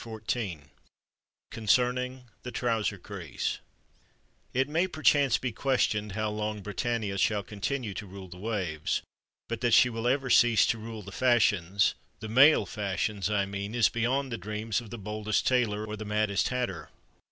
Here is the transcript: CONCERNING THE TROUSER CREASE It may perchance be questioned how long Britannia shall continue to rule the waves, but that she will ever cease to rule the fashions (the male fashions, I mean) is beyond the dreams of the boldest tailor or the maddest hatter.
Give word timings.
CONCERNING 1.51 2.23
THE 2.41 2.49
TROUSER 2.51 2.97
CREASE 2.97 3.59
It 4.51 4.67
may 4.67 4.87
perchance 4.87 5.37
be 5.37 5.51
questioned 5.51 6.13
how 6.13 6.31
long 6.31 6.61
Britannia 6.63 7.19
shall 7.19 7.43
continue 7.43 7.93
to 7.93 8.07
rule 8.07 8.27
the 8.27 8.39
waves, 8.39 9.03
but 9.47 9.61
that 9.61 9.75
she 9.75 9.91
will 9.91 10.07
ever 10.07 10.31
cease 10.31 10.65
to 10.65 10.79
rule 10.79 11.03
the 11.03 11.11
fashions 11.11 11.93
(the 12.19 12.27
male 12.29 12.65
fashions, 12.65 13.29
I 13.29 13.45
mean) 13.45 13.75
is 13.75 13.89
beyond 13.89 14.31
the 14.31 14.39
dreams 14.39 14.81
of 14.81 14.89
the 14.89 14.97
boldest 14.97 15.45
tailor 15.45 15.85
or 15.85 15.95
the 15.95 16.03
maddest 16.03 16.49
hatter. 16.49 16.89